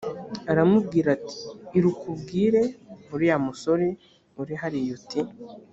aramubwira 0.51 1.07
ati 1.17 1.39
iruka 1.77 2.03
ubwire 2.13 2.61
uriya 3.13 3.37
musore 3.45 3.87
uri 4.41 4.53
hariya 4.61 4.93
uti 4.97 5.21